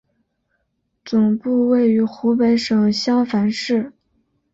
[1.05, 3.93] 总部位于湖北省襄樊市。